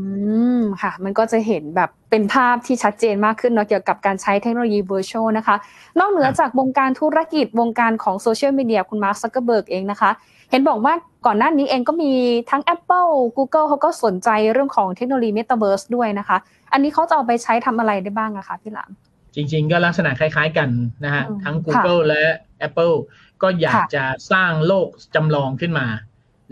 [0.58, 5.56] มค่ะ มันก็จะเห็นแบบเป็นภาพที่ชัดเจนมากขึ้นเนาะเกี่ยวกับการใช้เทคโนโลยี virtual นะคะ
[5.98, 10.10] นอกเหนือจากวงการธุรกิจวงการของโซเชียลมีเดียคุณมาร์คซักเกอร์เบิร์กเองนะคะ
[10.50, 10.94] เห็นบอกว่า
[11.26, 12.12] ก่อนหน้านี้เองก็มี
[12.50, 16.36] ทั้ง Apple Google เขาก็สนใจเรื่องของเทคโนโลยี Metaverse ด้วยนะคะ
[16.72, 18.90] อันนี้เขาจะเอาไปใช้ทำอะไรได้บ้างอะคะพี่หลาม
[19.34, 20.68] จริง ๆ ก็ลักษณะคล้าย ๆ กัน
[21.04, 22.24] นะฮะทั้ง Google และ
[22.66, 22.94] Apple
[23.42, 25.86] ก็อยากจะสร้างโลกจำลองขึ้นมา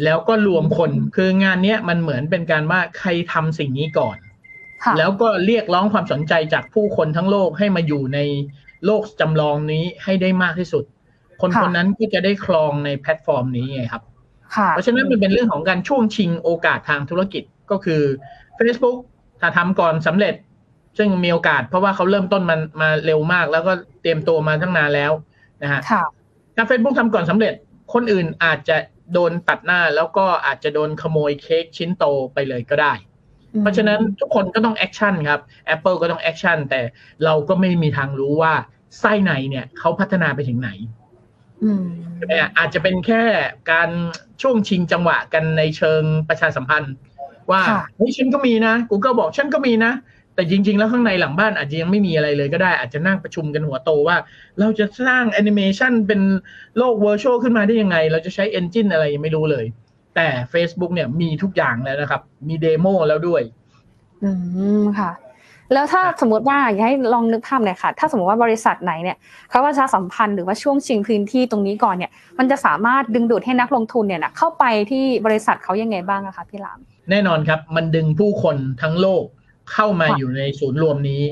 [0.04, 4.16] แล้วก็รวมคนคืองานนี้มันเหมือนเป็นการว่าใครทำสิ่งนี้ก่อน
[4.98, 8.18] แล้วก็เรียกร้องความสนใจจากผู้คนทั้งโลกให้มาอยู่ใน
[8.86, 10.84] โลกจำลองนี้ให้ได้มากที่สุด
[11.40, 14.02] คนคนนั้นก็จะได้ครองในแพลตฟอร์มนี้ไงครับ
[14.70, 18.02] เพราะฉะนั้นมันเป็นเรื่องของการช่วงชิงโอกาสทางธุรกิจก็คือ
[18.58, 18.98] Facebook
[19.40, 20.34] ถ้าทำก่อนสำเร็จ
[20.98, 23.72] ซึ่งมีโอกาสเพราะว่าเขาเริ่มต้นมันมาเร็วมาก แล้วก็
[24.02, 25.12] เตรียมตัวมาตั้งนานแล้ว
[25.62, 25.80] นะฮะ
[26.56, 27.54] ถ้า Facebook ทำก่อนสำเร็จ
[27.92, 28.76] คนอื่นอาจจะ
[29.12, 32.04] โดนตัดหน้าแล้วก็อาจจะโดนขโมยเค้กชิ้นโต
[32.34, 32.94] ไปเลยก็ได้
[33.60, 35.40] เพราะฉะนั้นทุกคนก็ต้อง action ครับ
[35.74, 36.80] Apple ก็ต้อง action แต่
[37.24, 38.54] เราก็ไม่มีทางรู้ว่า
[39.00, 40.70] ไส้ในเนี่ยเขาพัฒนาไปถึงไหน
[42.16, 43.22] ใช่ไหมอาจจะเป็นแค่
[43.70, 43.90] การ
[44.42, 46.94] ช่วงชิงจังหวะกันในเชิงประชาสัมพันธ์
[47.50, 47.62] ว่า
[47.96, 49.92] เฮ้ยฉันก็มีนะ Google บอกฉันก็มีนะ
[50.34, 54.16] แต่จริง ๆ แล้วข้างในหลังบ้านอาจจะยังไม่มีอะไรเลยก็ได้อาจจะนั่งประชุมกันหัวโตว่า
[54.60, 56.20] เราจะสร้างแอนิเมชันเป็น
[56.78, 59.64] โลก virtual ขึ้นมาได้ยังไง เราจะใช้ engine อะไรยังไม่รู้เลย
[60.16, 63.42] แต่ Facebook เนี่ยมีทุกอย่างแล้วนะครับ มีเดโมแล้วด้วย
[64.24, 64.30] อื
[64.82, 65.12] มค่ะ
[65.72, 69.16] แล้วถ้าสมมติว่าอยากให้ลองนึกภาพหน่อยค่ะ ถ้าสมมติว่าบริษัทไหนเนี่ย
[69.50, 76.78] เขาว่าชาสัมพันธ์หรือว่าช่วงชิงพื้นที่ตรงนี้ก่อนเนี่ย มันจะสามารถดึงดูดให้นักลงทุนเนี่ยนะเข้าไปที่บริษัทเขายังไงบ้างอะคะพี่หลาม
[77.10, 79.24] แน่นอนครับ มันดึงผู้คนทั้งโลก
[79.72, 81.24] เข้ามาอยู่ในศูนย์รวมนี้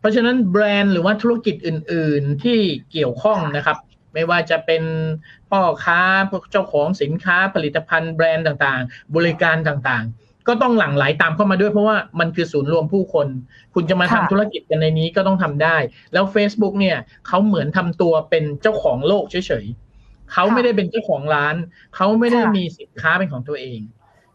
[0.00, 2.58] เพราะฉะนั้นแบรนด์หรือว่าธุรกิจอื่น ๆ ที่
[2.92, 3.76] เกี่ยวข้องนะครับ
[4.14, 4.82] ไม่ว่าจะเป็น
[5.50, 6.00] พ่อค้า
[6.52, 13.26] เจ้าของสินค้าผลิตภัณฑ์แบรนด์ต่างๆ บริการต่างๆ ก็ต้องหลั่งไหลตามเข้ามาด้วยเพราะว่ามันคือศูนย์รวมผู้คน
[13.74, 15.76] คุณจะมาทำธุรกิจกันในนี้ก็ต้องทำได้
[16.12, 21.54] แล้ว Facebook เนี่ยเขาเหมือนทำตัวเป็นเจ้าของโลกเฉยๆเขาไม่ได้เป็นเจ้าของร้าน
[21.96, 23.80] เขาไม่ได้มีสินค้าเป็นของตัวเอง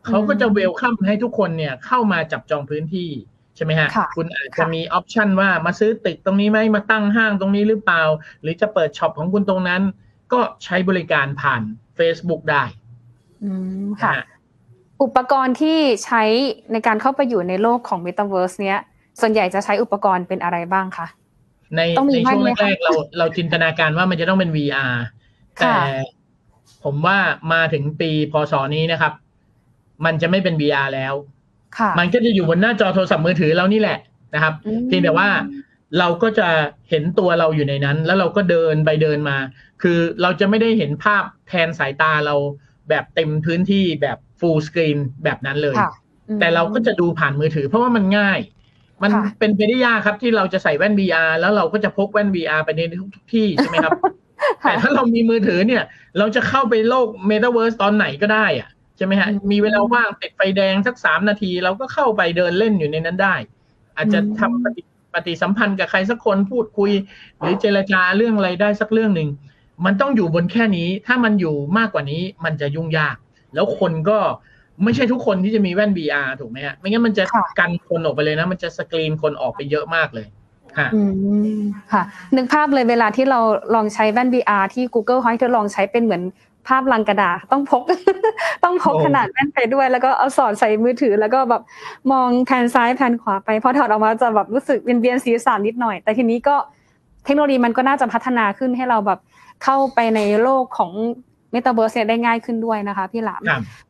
[0.06, 3.10] เขาก็จะเวลคัมให้ทุกคนเนี่ยเข้ามาจับจองพื้นที่
[3.56, 8.04] ใช่ไหมฮะ คุณอาจจะมีออปชันว่ามาซื้อตึกตรงนี้ไหมมาตั้งห้างตรงนี้หรือเปล่า
[8.42, 9.82] หรือจะเปิดช็อปของคุณตรงนั้น
[10.34, 11.62] ก็ใช้บริการผ่าน
[11.98, 12.64] Facebook ได้
[13.44, 13.52] อื
[13.84, 14.14] มค่ะ
[15.04, 16.24] อุปกรณ์ที่ใช้
[16.72, 18.80] ในการเข้าไปอยู่ในโลกของ Metaverse เนี้ย
[19.22, 21.08] ส่วนใหญ่จะใช้อุปกรณ์เป็นอะไรบ้างคะ
[21.76, 21.82] ใน
[22.14, 24.94] ในช่วงแรกๆเราเราจินตนาการว่ามันจะต้องเป็น VR
[25.62, 25.74] แต่
[26.84, 27.18] ผมว่า
[27.54, 29.14] มาถึงปีพศนี้นะครับ
[30.06, 31.14] มันจะไม่เป็น VR แล้ว
[32.00, 34.00] มันก็จะอยู่บนหน้าจอโทรศัพท์มือถือเรานี่แหละ
[34.34, 34.54] นะครับ
[34.88, 35.30] เพียงแต่ว่า
[36.00, 36.48] เราก็จะ
[36.90, 39.38] เห็นตัวเราอยู่ในนั้น แล้วเราก็เดินไปเดินมา
[39.82, 42.36] คือเราจะไม่ได้เห็นภาพแทนสายตาเรา
[42.90, 45.76] แบบเต็มพื้นที่แบบ full screen แบบนั้นเลย
[46.40, 48.40] แต่เราก็จะดูผ่านมือถือ เพราะว่ามันง่าย
[49.04, 53.94] มันเป็นไปได้ยากครับที่เราจะใส่แว่น VR แล้วเราก็จะพกแว่น VR ไปในทุกที่ใช่ไหมครับ
[54.62, 55.84] แต่ถ้าเรามีมือถือเนี่ย
[56.18, 63.36] เราจะเข้าไปโลกเมตาเวิร์สตอนไหนก็ได้อะ ใช่ไหมฮะ มีเวลาว่างติดไฟแดงสักสามนาที เราก็เข้าไปเดินเล่นอยู่ในนั้นได้
[63.98, 64.82] อาจจะทำปฏิ
[65.14, 66.92] ปฏิสัมพันธ์กับใครสักคนพูดคุย
[67.40, 69.30] หรือเจรจาเรื่องอะไรได้สักเรื่องหนึ่ง
[69.86, 73.16] มันต้องอยู่บนแค่นี้ ถ้ามันอยู่มากกว่านี้มันจะยุ่งยาก
[73.54, 74.18] แล้วคนก็
[74.84, 77.24] ไม่ใช่ทุกคนที่จะมีแว่น VR ถูกไหมฮะไม่งั้นมันจะ
[77.60, 80.28] กันคนออกไปเลยนะ มันจะสกรีนคนออกไปเยอะมากเลย
[80.78, 80.88] ค่ะ
[81.94, 82.04] ค่ะ
[82.36, 83.40] นึกภาพเลยเวลาที่เรา
[83.76, 86.24] ลองใช้แว่น VR ที่ Google ให้เธอลองใช้เป็นเหมือน
[86.68, 87.84] ภาพลังกระดาษต้องพก
[88.64, 91.62] ต้องพกขนาดแว่นไปด้วย แล้วก็เอาสอดใส่มือถือ แล้วก็แบบ
[92.12, 96.56] มองแพนซ้ายแพนขวาไปพอถอดออกมาจะแบบรู้สึกเวียนเวียนศีรษะนิดหน่อย แต่ทีนี้ก็
[97.26, 99.20] เทคโนโลยีมันก็น่าจะพัฒนาขึ้นให้เราแบบ
[99.64, 100.92] เข้าไปในโลกของ
[101.52, 103.42] เมตาเวิร์สได้ง่ายขึ้นด้วยนะคะ พี่หลาม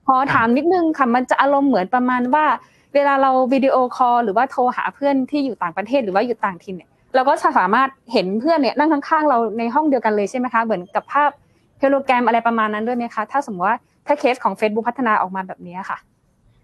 [0.05, 2.45] ขอถามนิดนึงค่ะมันจะอารมณ์เหมือนประมาณว่า
[2.93, 11.44] เวลาเราวิดีโอคอลหรือว่าโทรหาเพื่อนที่อยู่ต่างประเทศหรือว่าอยู่ต่างถิ่นเนี่ยเราก็สามารถเห็นเพื่อนเนี่ยนั่งข้างๆเราในห้องเดียวกันเลยใช่ไหมคะเหมือนกับภาพเฮ
[11.89, 15.97] โลแกรมอะไรประมาณนั้นด้วยไหมคะ ถ้าสมมติว่าถ้าเคสของ Facebook พัฒนาออกมาแบบนี้ค่ะ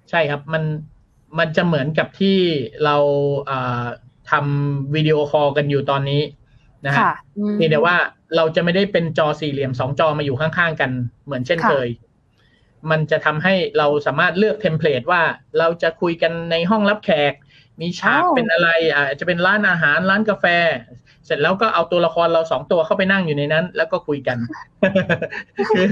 [0.10, 0.64] ใช่ครับมัน
[1.40, 2.38] มันจะเหมือนกับที่
[2.86, 2.98] เรา
[4.32, 6.22] ทำวิดีโอคอลกันอยู่ตอนนี้
[6.86, 7.14] นะฮะ
[7.54, 7.96] เพียงแต่ว่า
[8.36, 10.92] เราจะไม่ได้เป็นจอสี่เหลี่ยมสองจอมาอยู่ข้างๆกัน
[11.26, 11.90] เหมือนเช่นเคย
[12.92, 15.22] มันจะทำให้เราสามารถเลือก template ว่า
[15.60, 17.34] เราจะคุยกันในห้องรับแขก
[17.82, 20.46] มีฉากเป็นอะไรอ่าจะเป็นร้านอาหารร้านกาแฟ
[21.01, 21.01] เส
[21.32, 24.38] ร็จแล้วก็เอาตัวละครเราสองตัวเข้าไปนั่งอยู่ในนั้น แล้วก็คุยกัน
[25.76, 25.86] คือ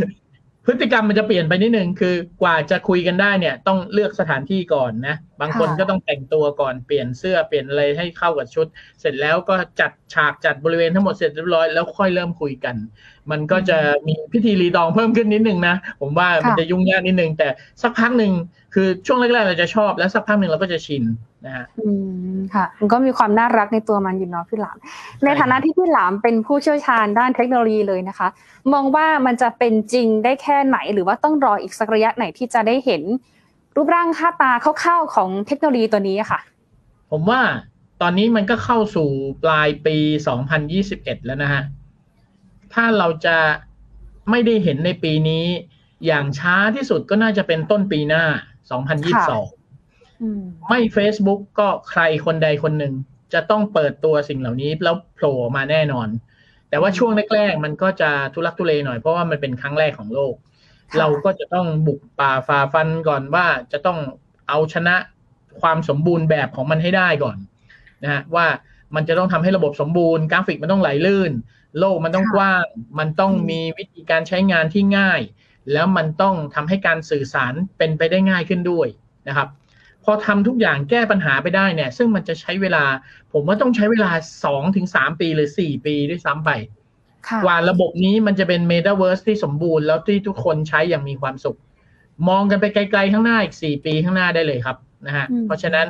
[0.65, 8.67] พฤติกรรมมันจะเปลี่ยนไปนิดนึงคือกว่าจะคุยกันได้เนี่ย ต้องเลือกสถานที่ก่อนนะ บางคนก็ต้องแต่งตัวก่อนเปลี่ยนเสื้อเปลี่ยนอะไรให้เข้ากับชุด
[8.99, 12.75] เสร็จแล้วก็จัดฉากจัดบริเวณทั้งหมดเสร็จเรียบร้อยแล้วค่อยเริ่มคุยกัน
[13.31, 17.47] มันก็จะมีพิธีรีดองเพิ่มขึ้นนิดนึงนะ ผมว่ามันจะยุ่งยากนิดนึง แต่
[17.81, 18.31] สักพักหนึ่ง
[18.73, 21.03] คือช่วงแรกๆเราจะชอบแล้วสักพักหนึ่งเราก็จะชิน
[21.45, 21.89] นะฮะอื
[22.35, 24.77] มค่ะ มันก็มีความน่ารักในตัวมันอยู่เนาะพี่หลาม
[25.23, 28.27] ในฐานะที่พี่หลามเป็นผู้เชี่ยวชาญด้านเทคโนโลยีเลยนะคะ
[28.73, 33.01] มองว่ามันจะเป็นจริงได้แค่ไหน หรือว่าต้องรออีกสักระยะไหนที่จะได้เห็น
[33.75, 36.39] รูปร่างค่าตาคร่าวๆของเทคโนโลยีตัวนี้ค่ะ
[37.11, 37.41] ผมว่า
[38.01, 39.09] ตอนนี้มันก็เข้าสู่
[39.43, 39.97] ปลายปี
[40.61, 41.63] 2021 แล้วนะฮะ
[42.73, 43.37] ถ้าเราจะ
[44.29, 45.45] ไม่ได้เห็นในปีนี้
[46.05, 48.23] อย่างช้าที่สุดก็น่าจะเป็นต้นปีหน้า
[49.85, 52.93] 2022 ไม่ Facebook ก็ใครคนใดคนหนึ่ง
[53.33, 56.07] จะต้องเปิดตัวสิ่งเหล่านี้แล้วโผล่มาแน่นอน
[56.69, 60.33] แต่ว่าช่วงแรกๆ มันก็จะทุลักทุเลหน่อยเพราะว่ามันเป็นครั้งแรกของโลก
[60.97, 63.99] เราก็จะต้องบุกป่าฝ่าฟันก่อนว่าจะต้อง
[64.49, 64.95] เอาชนะ
[65.61, 67.37] ความสมบูรณ์แบบของมันให้ได้ก่อน
[68.03, 68.45] นะฮะว่า
[68.95, 71.31] มันจะต้องทำให้ระบบสมบูรณ์กราฟิกมันต้องไหลลื่น
[71.79, 72.65] โลกมันต้องกว้าง
[72.99, 75.21] มันต้องมีวิธีการใช้งานที่ง่าย
[75.73, 78.87] แล้วมันต้องทำให้การสื่อสารเป็นไปได้ง่ายขึ้นด้วย
[79.27, 79.47] นะครับ
[80.03, 82.85] พอทำทุกอย่างแก้ปัญหาไปได้เนี่ย ซึ่งมันจะใช้เวลา
[83.33, 84.11] ผมว่าต้องใช้เวลา
[84.45, 86.49] สองถึงสามปีหรือสี่ปีด้วยซ้ำไป
[87.45, 91.57] กว่าระบบนี้มันจะเป็นเมตาเวิร์สที่สมบูรณ์แล้วที่ทุกคนใช้อย่างมีความสุข
[92.29, 94.77] มองกันไปไกลๆข้างหน้าอีกสี่ปีข้างหน้าได้เลยครับ
[95.07, 95.87] นะฮะเพราะฉะนั้น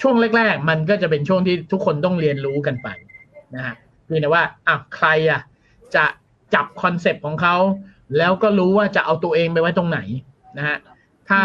[0.00, 2.88] ช่วงแรก ๆ มันก็จะเป็นช่วงที่ทุกคนต้องเรียนรู้กันไป
[3.54, 3.74] นะฮะ
[4.08, 5.40] คือนะว่าอะใครอะ
[5.94, 6.04] จะ
[6.54, 7.56] จับ concept ของเขา
[8.18, 10.00] แล้วก็รู้ว่าจะเอาตัวเองไปไว้ตรงไหน
[10.58, 10.76] นะฮะ
[11.30, 11.40] ถ้า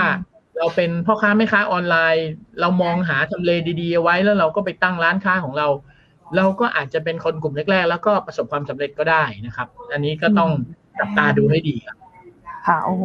[0.58, 2.28] เราเป็นพ่อค้าแม่ค้าออนไลน์
[2.62, 3.51] เรามองหาทำเล
[3.82, 5.67] ดีๆเอาไว้แล้วเราก็ไปตั้งร้านค้าของเรา
[6.38, 10.50] เราก็อาจจะเป็นคนกลุ่มแรกๆ แล้วก็ประสบความสำเร็จก็ได้นะครับ อันนี้ก็ต้อง
[11.00, 11.98] จับตาดูให้ดีครับ
[12.68, 13.04] ค่ะโอ้โห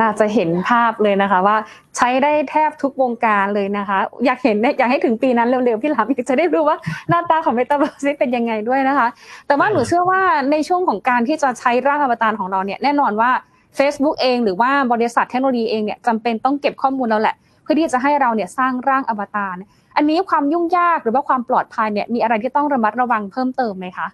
[0.00, 1.56] น่าจะเห็นภาพเลยนะคะ ว่า
[1.96, 9.08] ใช้ได้แทบทุกวงการเลยนะคะ อยากเห็นอยากให้ถึงปีนั้นเร็วๆพี่หลามจะได้รู้ว่าหน้าตาของเมตาเวิร์สเป็นยังไงด้วยนะคะ
[9.46, 13.30] แต่ว่าหนูเชื่อว่าในช่วงของการที่จะใช้ร่างอวตารของเราเนี่ยแน่นอนว่า
[13.78, 19.54] Facebook เองหรือว่าบริษัทเทคโนโลยีเองเนี่ยจำเป็นต้องเก็บข้อมูลเราแหละ เพื่อที่จะให้เราเนี่ยสร้างร่างอวตาร
[19.96, 24.08] อันนี้ความยุ่งยากหรือว่าความปลอดภัยเนี่ยมีอะไรที่ต้องระมัดระวังเพิ่มเติมไหมคะ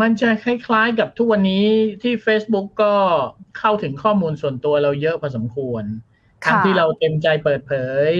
[0.00, 1.64] มันจะคล้ายๆกับทุกวันนี้
[2.02, 2.94] ที่ Facebook ก็
[3.58, 5.84] เข้าถึงข้อมูลส่วนตัวเราเยอะพอสมควร
[6.44, 7.72] ทั้งที่เราเต็มใจเปิดเผ
[8.08, 8.10] ย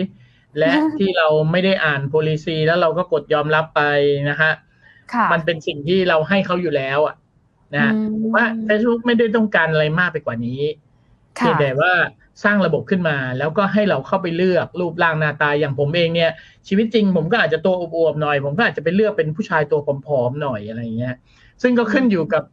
[0.59, 3.83] และที่เราไม่ได้อ่าน policy แล้วเราก็กดยอมรับไป
[4.31, 4.52] นะฮะ
[5.33, 7.16] มันเป็นสิ่งที่เราให้เขาอยู่แล้วอะ
[7.74, 7.92] นะ
[8.35, 10.62] ว่า Facebook ไม่ได้ต้องการอะไรมากไปกว่านี้
[11.35, 11.92] เพียงแต่ว่า
[12.44, 16.31] สร้างระบบขึ้นมา แล้วก็ให้เราเข้าไปเลือกรูปร่างหน้าตาอย่างผมเองเนี่ย
[16.68, 21.14] ชีวิตจริงผมก็อาจจะตัวอวบๆหน่อย ผมก็อาจจะไปเลือกเป็นผู้ชายตัวผอมๆหน่อยอะไรเงี้ย
[21.62, 22.44] ซึ่งก็ขึ้นอยู่กับ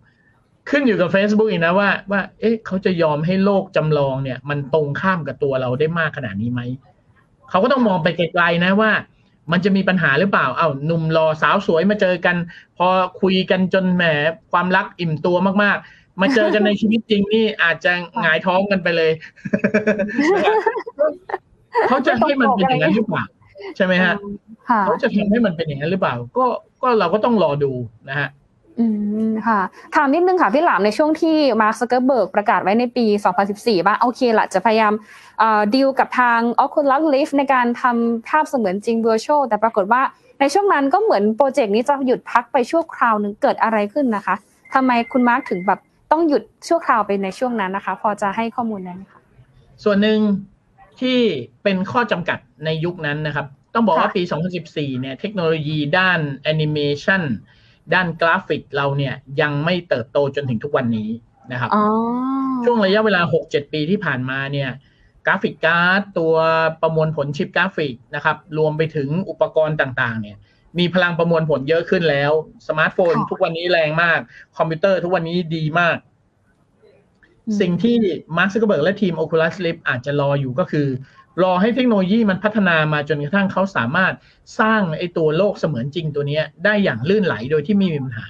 [0.70, 6.62] ขึ้นอยู่กับ Facebook อีกนะว่าว่า เอ๊ะเขาจะยอมให้โลกจำลองเนี่ย มันตรงข้ามกับตัวเราได้มากขนาดนี้ไหม
[7.50, 8.92] เขาก็ต้องมองไปไกลๆนะว่า
[9.52, 12.36] มันจะมีปัญหาหรือเปล่า เอา้าหนุ่มรอสาวสวยมาเจอกัน
[12.78, 12.88] พอ
[13.22, 14.04] คุยกันจนแหม
[14.52, 19.12] ความรักอิ่มตัวมากๆ มาเจอกันในชีวิตจริงนี่อาจจะหงายท้องกันไปเลย
[21.88, 23.24] เขาจะให้มันเป็นอย่างนั้นหรือเปล่า
[23.76, 24.14] ใช่ไหมฮะ
[24.86, 26.46] เขาจะทำให้มันเป็นอย่างนั้นหรือเปล่า ก็
[26.82, 27.72] ก็เราก็ต้องรอดู
[28.10, 28.30] นะฮะ
[28.80, 28.86] อื
[29.30, 29.60] มค่ะ
[29.96, 33.06] ถามนิดนึงค่ะพี่หลามในช่วงที่มาร์คซักเกอร์เบิร์กประกาศไว้ในปี
[33.46, 34.94] 2014 ว่าโอเคละจะพยายาม
[35.74, 40.02] ดีลกับทาง Oculus Rift ในการทำภาพเสมือนจริง virtual แต่ปรากฏว่า
[40.40, 44.36] ในช่วงนั้นก็เหมือน project นี้จะหยุดพักไปชั่วคราวหนึ่งเกิดอะไรขึ้นนะคะ
[44.74, 45.80] ทำไมคุณมาร์คถึงแบบ
[46.12, 49.20] ต้องหยุดชั่วคราวไปในช่วงนั้นนะคะ พอจะให้ข้อมูลได้ไหมคะ
[49.84, 50.20] ส่วนหนึ่ง
[51.00, 51.20] ที่
[51.64, 54.22] เป็นข้อจำกัดในยุคนั้นนะครับ ต้องบอกว่าปี
[54.62, 57.22] 2014 เนี่ย เทคโนโลยีด้านแอนิเมชัน
[57.94, 61.10] ด้านกราฟิกเราเนี่ยยังไม่เติบโตจนถึงทุกวันนี้
[61.52, 61.70] นะครับ
[62.66, 64.70] ช่วงระยะเวลา 6-7 ปีที่ผ่านมาเนี่ย
[65.26, 66.34] graphic card ตัว
[66.82, 70.38] ประมวลผลชิปกราฟิกนะครับ รวมไปถึงอุปกรณ์ต่างๆ เนี่ย
[70.80, 72.32] มีพลังประมวลผลเยอะขึ้นแล้ว
[72.68, 74.20] สมาร์ทโฟนทุกวันนี้แรงมาก
[74.58, 75.98] คอมพิวเตอร์ทุกวันนี้ดีมาก
[77.60, 77.98] สิ่งที่
[78.38, 80.88] มาร์ค ซักเคอร์เบิร์กและทีม Oculus Rift อาจจะรออยู่ก็คือ
[81.44, 84.14] รอให้เทคโนโลยีมันพัฒนามาจนกระทั่งเขาสามารถ
[84.60, 88.28] สร้างไอ้ตัวโลกเสมือนจริงตัวนี้ได้อย่างลื่นไหลโดยที่ไม่มีปัญหา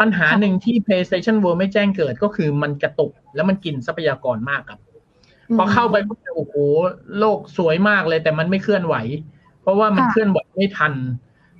[0.00, 4.80] ปัญหาหนึ่งที่ PlayStation World ไม่แจ้งเกิดก็คือมันกระตุกแล้วมันกินทรัพยากรมากครับ
[5.56, 6.54] พอเข้าไปปุ๊บโอ้โห
[7.18, 8.94] โลกสวยมากเลย แต่มันไม่เคลื่อนไหว
[9.62, 10.92] เพราะว่ามันเคลื่อนไหวไม่ทัน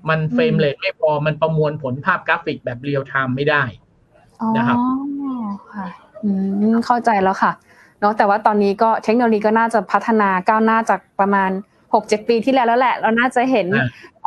[0.08, 3.62] มัน frame rate ไม่พอมันประมวลผลภาพกราฟิกแบบ real-time ไม่ได้
[4.56, 5.86] นะครับอ๋อค่ะ
[6.86, 7.52] เข้าใจแล้วค่ะ
[8.00, 11.50] เนาะแต่ว่าตอนนี้ก็เทคโนโลยีก็น่าจะพัฒนาก้าวหน้าจากประมาณ
[11.92, 13.66] 6-7ปีที่แล้วแล้วแหละ เราน่าจะเห็น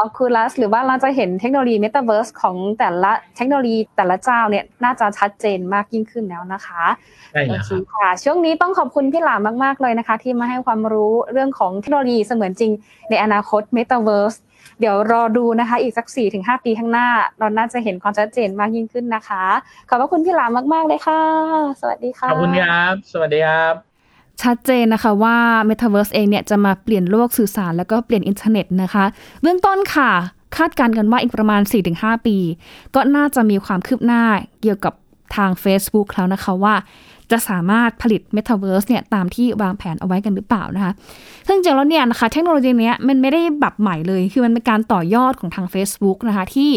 [0.06, 6.84] Oculus หรือว่าเราจะเห็นเทคโนโลยี Metaverse ของแต่ละเทคโนโลยีแต่ละเจ้าเนี่ยน่าจะชัดเจนมากยิ่งขึ้นแล้วนะคะ
[7.32, 7.64] ใช่แล้ว
[7.96, 12.72] ค่ะ ช่วงนี้ต้องขอบคุณพี่หลามมาก ๆ เลยนะคะ ที่มาให้ความรู้เรื่องของเทคโนโลยีเสมือนจริง
[13.10, 14.38] ในอนาคต Metaverse
[14.80, 17.08] เดี๋ยวรอดูนะคะ อีกสักสี่ถึงห้าปีข้างหน้า
[17.40, 19.44] เราน่าจะเห็นความชัดเจนมากยิ่งขึ้นนะคะ
[19.90, 21.22] ขอบพระคุณพี่หลามมาก ๆ เลยค่ะ
[21.82, 23.91] สวัสดีค่ะ ขอบคุณครับ สวัสดีครับ
[24.44, 25.38] ชัดเจนนะคะว่า
[25.70, 29.06] Metaverse เองเนี่ยจะมาเปลี่ยนโลกสื่อสาร แล้วก็เปลี่ยนอินเทอร์เน็ตนะคะ
[29.42, 30.12] เบื้องต้นค่ะ
[30.58, 31.62] คาดการณ์กันว่าอีกประมาณ
[31.94, 32.38] 4-5 ปี
[32.96, 34.24] ก็น่าจะมีความคืบหน้า
[34.62, 34.94] เกี่ยวกับ
[35.36, 36.76] ทาง Facebook แล้วนะคะว่า
[37.32, 40.94] จะสามารถผลิต Metaverse เนี่ยตามที่วางแผนเอาไว้กันหรือเปล่านะคะ
[41.48, 46.72] ซึ่งจริงแล้วเนี่ยนะคะเทคโนโลยีนี้มันไม่ได้แบบใหม่เลย คือมันเป็นการต่อยอดของทาง Facebook นะคะที่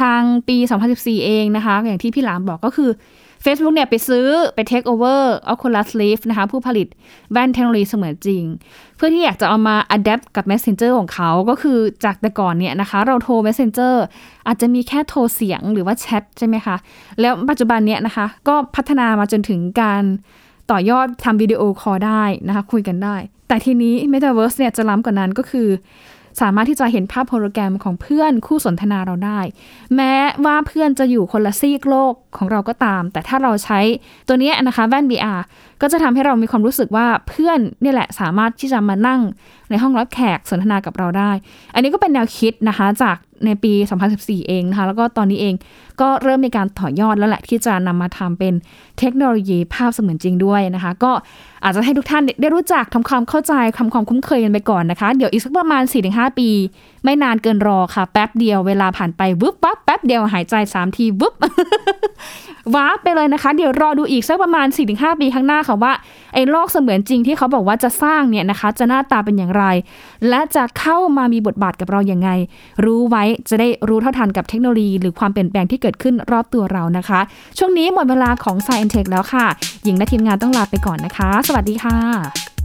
[0.00, 0.56] ทางปี
[0.92, 2.90] 2014 เองนะคะ อย่างที่พี่หลามบอกก็คือ
[3.44, 5.20] Facebook เนี่ยไปซื้อไป take over
[5.52, 6.86] Oculus Rift นะคะผู้ผลิต
[7.32, 8.44] แว่นเทคโนโลยีเสมือนจริง
[8.96, 13.94] เพื่อที่อยากจะเอามา adapt กับ Messenger ของเขา ก็คือจากแต่ก่อนเนี่ยนะคะเราโทร Messenger
[14.46, 16.76] อาจจะมีแค่โทรเสียงหรือว่าแชทใช่ไหมคะ
[17.20, 20.02] แล้วปัจจุบันเนี่ยนะคะ ก็พัฒนามาจนถึงการ
[20.70, 23.16] ต่อยอดทำวิดีโอคอลได้นะคะคุยกันได้
[23.48, 25.68] แต่ทีนี้ Metaverse เนี่ยจะล้ำกว่านั้นก็คือ
[26.40, 29.40] สามารถที่จะเห็นภาพโฮโลแกรมของเพื่อนคู่สนทนาเราได้
[29.96, 33.80] แม้ว่าเพื่อนจะอยู่คนละซีกโลกของเราก็ตาม แต่ถ้าเราใช้
[34.28, 35.40] ตัวนี้นะคะแว่น VR
[35.82, 39.20] ก็จะทำให้เรามีความรู้สึกว่าเพื่อนนี่แหละสามารถที่จะมานั่ง
[39.70, 41.30] ในห้องรับแขกสนทนากับเราได้
[41.74, 43.72] อันนี้ก็เป็นแนวคิดนะคะจากในปี
[44.10, 45.54] 2014 เองนะคะ แล้วก็ตอนนี้เอง
[46.00, 48.54] ก็เริ่มมีการต่อยอดแล้วแหละที่จะนำมาทำเป็น
[48.98, 51.12] เทคโนโลยีภาพเสมือนจริงด้วยนะคะ ก็
[51.64, 56.48] อาจจะให้ทุกท่านได้รู้จักทำความเข้าใจทำความคุ้นเคยกันไปก่อนนะคะ เดี๋ยวอีกสักประมาณ 4-5 ปี
[57.04, 61.34] ไม่นานเกินรอค่ะ แป๊บเดียวเวลาผ่านไปวึบปั๊บแป๊ บเดียวหายใจ 3 ทีวึบ
[62.74, 65.92] ว้าไปเลยนะคะ เดี๋ยวรอดูอีกสักประมาณ 4-5 ปีข้างหน้าค่ะว่า
[66.34, 69.64] ไอ้โลกเสมือนจริงที่เขาบอกว่าจะสร้างเนี่ยนะคะ จะหน้าตาเป็นอย่างไร
[70.28, 72.30] และจะเข้ามามีบทบาทกับเราอย่างไง
[72.84, 77.20] รู้ไว้จะได้รู้เท่าทันกับเทคโนโลยี หรือความเปลี่ยนแปลงที่เกิดขึ้นรอบตัวเรานะคะ
[77.58, 79.46] ช่วงนี้หมดเวลาของ Science Tech แล้วค่ะ
[79.84, 82.57] หญิงและทีมงานต้องลาไปก่อนนะคะ สวัสดีค่ะ